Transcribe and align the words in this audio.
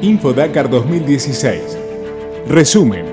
Info 0.00 0.32
Dakar 0.32 0.70
2016. 0.70 1.76
Resumen. 2.48 3.04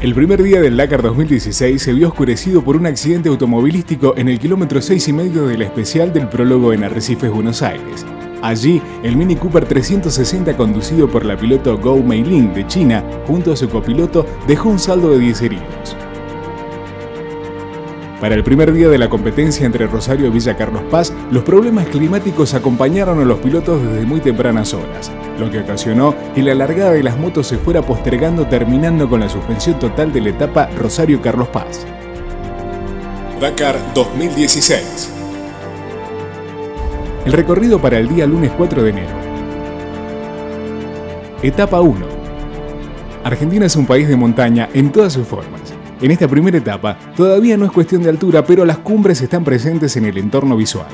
El 0.00 0.12
primer 0.12 0.42
día 0.42 0.60
del 0.60 0.76
Dakar 0.76 1.02
2016 1.02 1.80
se 1.80 1.92
vio 1.92 2.08
oscurecido 2.08 2.64
por 2.64 2.76
un 2.76 2.86
accidente 2.86 3.28
automovilístico 3.28 4.14
en 4.16 4.28
el 4.28 4.40
kilómetro 4.40 4.82
6 4.82 5.06
y 5.06 5.12
medio 5.12 5.46
de 5.46 5.56
la 5.56 5.64
especial 5.64 6.12
del 6.12 6.28
prólogo 6.28 6.72
en 6.72 6.82
Arrecifes, 6.82 7.30
Buenos 7.30 7.62
Aires. 7.62 8.04
Allí, 8.42 8.82
el 9.04 9.16
Mini 9.16 9.36
Cooper 9.36 9.66
360 9.66 10.56
conducido 10.56 11.08
por 11.08 11.24
la 11.24 11.36
piloto 11.36 11.78
Gou 11.78 12.02
Meilin 12.02 12.52
de 12.52 12.66
China, 12.66 13.04
junto 13.26 13.52
a 13.52 13.56
su 13.56 13.68
copiloto, 13.68 14.26
dejó 14.48 14.68
un 14.68 14.80
saldo 14.80 15.10
de 15.10 15.20
10 15.20 15.42
heridos. 15.42 15.96
Para 18.20 18.34
el 18.34 18.42
primer 18.42 18.72
día 18.72 18.88
de 18.88 18.96
la 18.96 19.10
competencia 19.10 19.66
entre 19.66 19.86
Rosario 19.86 20.26
y 20.26 20.30
Villa 20.30 20.56
Carlos 20.56 20.82
Paz, 20.90 21.12
los 21.30 21.44
problemas 21.44 21.86
climáticos 21.88 22.54
acompañaron 22.54 23.20
a 23.20 23.26
los 23.26 23.40
pilotos 23.40 23.82
desde 23.82 24.06
muy 24.06 24.20
tempranas 24.20 24.72
horas, 24.72 25.12
lo 25.38 25.50
que 25.50 25.60
ocasionó 25.60 26.14
que 26.34 26.42
la 26.42 26.54
largada 26.54 26.92
de 26.92 27.02
las 27.02 27.18
motos 27.18 27.46
se 27.46 27.58
fuera 27.58 27.82
postergando 27.82 28.46
terminando 28.46 29.06
con 29.06 29.20
la 29.20 29.28
suspensión 29.28 29.78
total 29.78 30.14
de 30.14 30.22
la 30.22 30.30
etapa 30.30 30.70
Rosario 30.78 31.20
Carlos 31.20 31.48
Paz. 31.48 31.86
Dakar 33.38 33.76
2016 33.94 35.12
El 37.26 37.32
recorrido 37.32 37.78
para 37.82 37.98
el 37.98 38.08
día 38.08 38.26
lunes 38.26 38.50
4 38.56 38.82
de 38.82 38.90
enero. 38.90 39.14
Etapa 41.42 41.82
1. 41.82 42.06
Argentina 43.24 43.66
es 43.66 43.76
un 43.76 43.84
país 43.84 44.08
de 44.08 44.16
montaña 44.16 44.70
en 44.72 44.90
todas 44.90 45.12
sus 45.12 45.26
formas. 45.26 45.75
En 46.00 46.10
esta 46.10 46.28
primera 46.28 46.58
etapa, 46.58 46.98
todavía 47.16 47.56
no 47.56 47.64
es 47.64 47.72
cuestión 47.72 48.02
de 48.02 48.10
altura, 48.10 48.44
pero 48.44 48.66
las 48.66 48.78
cumbres 48.78 49.22
están 49.22 49.44
presentes 49.44 49.96
en 49.96 50.04
el 50.04 50.18
entorno 50.18 50.54
visual. 50.54 50.88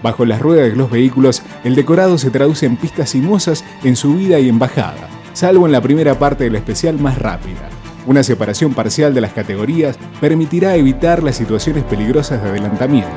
Bajo 0.00 0.24
las 0.24 0.40
ruedas 0.40 0.70
de 0.70 0.76
los 0.76 0.90
vehículos, 0.90 1.42
el 1.64 1.74
decorado 1.74 2.18
se 2.18 2.30
traduce 2.30 2.66
en 2.66 2.76
pistas 2.76 3.10
sinuosas 3.10 3.64
en 3.82 3.96
subida 3.96 4.38
y 4.38 4.48
en 4.48 4.60
bajada, 4.60 5.08
salvo 5.32 5.66
en 5.66 5.72
la 5.72 5.80
primera 5.80 6.18
parte 6.18 6.44
del 6.44 6.54
especial 6.54 7.00
más 7.00 7.18
rápida. 7.18 7.68
Una 8.06 8.22
separación 8.22 8.74
parcial 8.74 9.12
de 9.12 9.22
las 9.22 9.32
categorías 9.32 9.98
permitirá 10.20 10.76
evitar 10.76 11.22
las 11.22 11.36
situaciones 11.36 11.82
peligrosas 11.84 12.40
de 12.40 12.50
adelantamiento. 12.50 13.10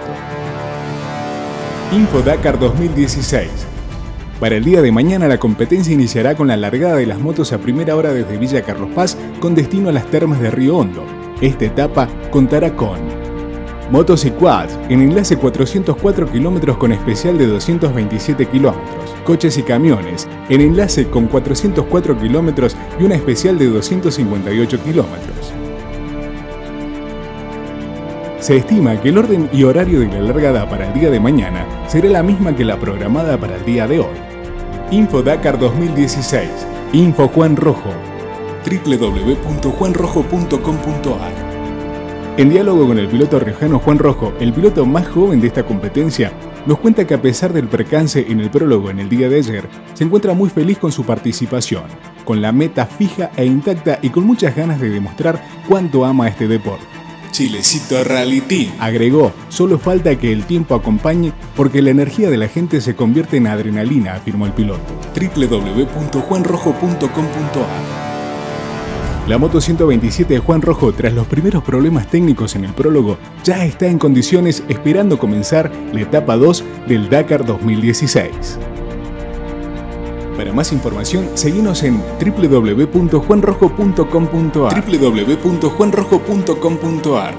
Info 1.92 2.22
Dakar 2.22 2.58
2016 2.58 3.50
para 4.40 4.56
el 4.56 4.64
día 4.64 4.84
de 4.84 4.92
mañana 4.92 5.28
la 5.28 5.40
competencia 5.40 5.92
iniciará 5.92 6.36
con 6.36 6.48
la 6.48 6.56
largada 6.56 6.98
de 6.98 7.08
las 7.08 7.20
motos 7.20 7.54
a 7.54 7.58
primera 7.58 7.96
hora 7.96 8.14
desde 8.14 8.38
Villa 8.38 8.62
Carlos 8.62 8.92
Paz 8.94 9.18
con 9.40 9.56
destino 9.56 9.90
a 9.90 9.92
las 9.92 10.06
termas 10.12 10.40
de 10.40 10.52
Río 10.52 10.78
Hondo, 10.78 11.04
esta 11.42 11.66
etapa 11.66 12.08
contará 12.32 12.76
con 12.76 12.98
motos 13.92 14.26
y 14.26 14.32
quads 14.32 14.78
en 14.90 15.02
enlace 15.02 15.38
404 15.38 16.32
kilómetros 16.32 16.78
con 16.78 16.92
especial 16.92 17.38
de 17.38 17.46
227 17.46 18.48
kilómetros, 18.48 19.16
coches 19.24 19.58
y 19.58 19.64
camiones 19.64 20.28
en 20.50 20.62
enlace 20.62 21.08
con 21.08 21.28
404 21.28 22.20
kilómetros 22.20 22.76
y 23.00 23.04
una 23.04 23.16
especial 23.16 23.58
de 23.58 23.68
258 23.68 24.84
kilómetros. 24.84 25.54
Se 28.40 28.58
estima 28.58 29.00
que 29.02 29.10
el 29.10 29.18
orden 29.18 29.50
y 29.52 29.64
horario 29.64 30.00
de 30.00 30.08
la 30.08 30.22
largada 30.22 30.70
para 30.70 30.88
el 30.88 31.00
día 31.00 31.10
de 31.10 31.20
mañana 31.20 31.66
será 31.88 32.10
la 32.10 32.24
misma 32.24 32.56
que 32.56 32.66
la 32.66 32.80
programada 32.80 33.38
para 33.38 33.58
el 33.58 33.66
día 33.66 33.88
de 33.88 34.00
hoy. 34.00 34.16
Info 34.92 35.22
Dakar 35.22 35.60
2016. 35.60 36.50
Info 36.94 37.28
Juan 37.28 37.56
Rojo 37.56 37.92
www.juanrojo.com.ar. 38.68 41.48
En 42.38 42.50
diálogo 42.50 42.86
con 42.86 43.00
el 43.00 43.08
piloto 43.08 43.40
riojano 43.40 43.80
Juan 43.80 43.98
Rojo, 43.98 44.34
el 44.40 44.54
piloto 44.54 44.86
más 44.86 45.08
joven 45.08 45.42
de 45.42 45.48
esta 45.48 45.66
competencia, 45.66 46.32
nos 46.68 46.78
cuenta 46.78 47.08
que 47.08 47.16
a 47.16 47.22
pesar 47.22 47.52
del 47.52 47.68
percance 47.68 48.28
en 48.30 48.42
el 48.42 48.52
prólogo 48.52 48.92
en 48.92 49.00
el 49.00 49.10
día 49.10 49.28
de 49.28 49.38
ayer, 49.38 49.67
se 49.95 50.04
encuentra 50.04 50.33
muy 50.33 50.50
feliz 50.50 50.78
con 50.78 50.92
su 50.92 51.04
participación, 51.04 51.86
con 52.26 52.42
la 52.42 52.52
meta 52.52 52.86
fija 52.86 53.32
e 53.38 53.45
intacta 53.45 53.98
y 54.04 54.10
con 54.10 54.23
muchas 54.26 54.55
ganas 54.55 54.80
de 54.80 54.89
demostrar 54.89 55.44
cuánto 55.67 56.05
ama 56.05 56.28
este 56.28 56.48
deporte. 56.48 56.86
Chilecito 57.32 58.04
Rally 58.04 58.42
Team. 58.42 58.73
Agregó, 58.80 59.32
solo 59.49 59.80
falta 59.80 60.20
que 60.20 60.32
el 60.32 60.45
tiempo 60.45 60.76
acompañe 60.76 61.34
porque 61.55 61.82
la 61.82 61.89
energía 61.89 62.30
de 62.30 62.38
la 62.38 62.48
gente 62.48 62.82
se 62.82 62.95
convierte 62.95 63.38
en 63.38 63.48
adrenalina, 63.48 64.14
afirmó 64.14 64.45
el 64.45 64.54
piloto. 64.54 64.84
www.juanrojo.com.ar 65.16 68.07
la 69.27 69.38
Moto 69.38 69.60
127 69.60 70.36
de 70.36 70.39
Juan 70.39 70.61
Rojo, 70.61 70.93
tras 70.93 71.11
los 71.14 71.27
primeros 71.27 71.61
problemas 71.64 72.08
técnicos 72.08 72.55
en 72.55 72.64
el 72.64 72.71
prólogo, 72.73 73.17
ya 73.43 73.65
está 73.65 73.88
en 73.88 73.99
condiciones 73.99 74.64
esperando 74.70 75.20
comenzar 75.20 75.70
la 75.92 75.99
etapa 76.02 76.38
2 76.38 76.64
del 76.88 77.10
Dakar 77.10 77.45
2016. 77.45 78.58
Para 80.37 80.54
más 80.54 80.71
información, 80.71 81.27
seguimos 81.33 81.83
en 81.83 82.02
www.juanrojo.com.ar 82.20 84.86
www.juanrojo.com.ar 84.86 87.33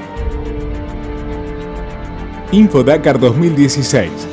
Info 2.52 2.82
Dakar 2.82 3.20
2016 3.20 4.27